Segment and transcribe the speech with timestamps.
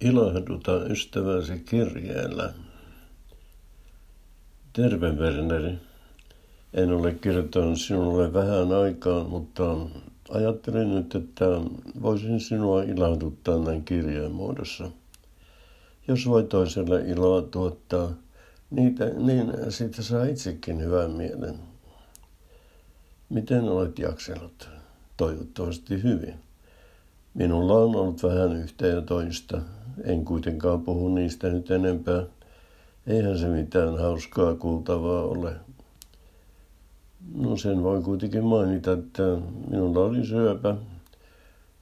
[0.00, 2.52] Ilahduta ystäväsi kirjeellä.
[4.72, 5.78] Terve Werneri.
[6.74, 9.76] En ole kirjoittanut sinulle vähän aikaa, mutta
[10.30, 11.44] ajattelin nyt, että
[12.02, 14.90] voisin sinua ilahduttaa näin kirjeen muodossa.
[16.08, 18.12] Jos voi toiselle iloa tuottaa,
[18.70, 21.58] niitä, niin siitä saa itsekin hyvän mielen.
[23.28, 24.68] Miten olet jaksellut?
[25.16, 26.49] Toivottavasti hyvin.
[27.34, 29.62] Minulla on ollut vähän yhtä ja toista,
[30.04, 32.22] en kuitenkaan puhu niistä nyt enempää.
[33.06, 35.56] Eihän se mitään hauskaa kuultavaa ole.
[37.34, 39.22] No sen voi kuitenkin mainita, että
[39.70, 40.74] minulla oli syöpä.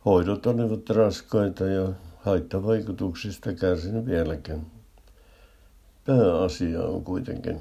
[0.05, 4.67] Hoidot olivat raskaita ja haittavaikutuksista kärsin vieläkin.
[6.05, 7.61] Pääasia on kuitenkin,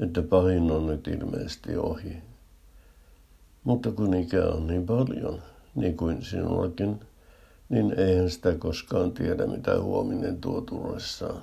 [0.00, 2.16] että pahin on nyt ilmeisesti ohi.
[3.64, 5.42] Mutta kun ikä on niin paljon,
[5.74, 7.00] niin kuin sinullakin,
[7.68, 11.42] niin eihän sitä koskaan tiedä, mitä huominen tuo tullessaan.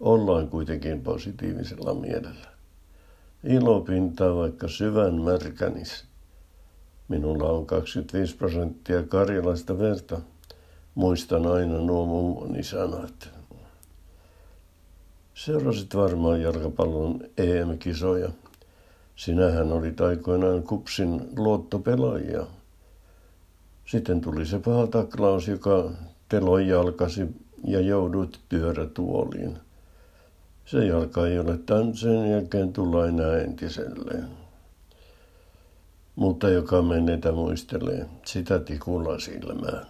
[0.00, 2.46] Ollaan kuitenkin positiivisella mielellä.
[3.44, 6.04] Ilo pintaa vaikka syvän märkänis.
[7.08, 10.20] Minulla on 25 prosenttia karjalaista verta.
[10.94, 13.30] Muistan aina nuo mummoni sanat.
[15.34, 18.30] Seurasit varmaan jalkapallon EM-kisoja.
[19.16, 22.46] Sinähän oli aikoinaan kupsin luottopelaajia.
[23.86, 25.90] Sitten tuli se paha taklaus, joka
[26.28, 27.26] teloi jalkasi
[27.64, 29.58] ja joudut pyörätuoliin.
[30.64, 34.28] Se jalka ei ole tämän sen jälkeen tulla enää entiselleen.
[36.16, 39.86] Mutta joka menneitä muistelee, sitä tikulla silmään.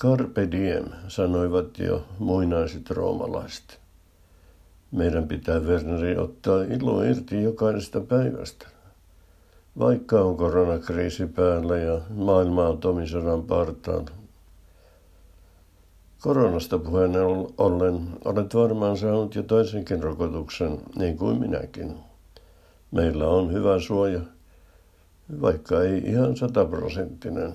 [0.00, 3.80] Carpe diem, sanoivat jo muinaiset roomalaiset.
[4.90, 8.66] Meidän pitää Werneri ottaa ilo irti jokaisesta päivästä.
[9.78, 14.10] Vaikka on koronakriisi päällä ja maailma on tomisodan partaalla.
[16.20, 17.12] Koronasta puheen
[17.58, 21.94] ollen olet varmaan saanut jo toisenkin rokotuksen, niin kuin minäkin.
[22.90, 24.20] Meillä on hyvä suoja,
[25.40, 27.54] vaikka ei ihan sataprosenttinen.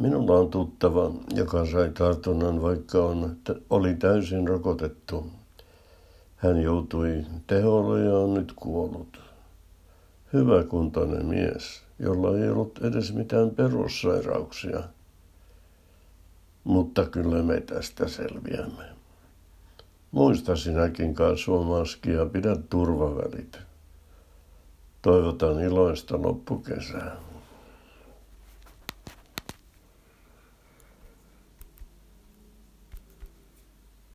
[0.00, 3.36] Minulla on tuttava, joka sai tartunnan, vaikka on,
[3.70, 5.26] oli täysin rokotettu.
[6.36, 9.24] Hän joutui teholle ja on nyt kuollut
[10.34, 14.82] hyväkuntainen mies, jolla ei ollut edes mitään perussairauksia.
[16.64, 18.84] Mutta kyllä me tästä selviämme.
[20.10, 23.58] Muista sinäkin kasvomaski ja pidä turvavälit.
[25.02, 27.16] Toivotan iloista loppukesää.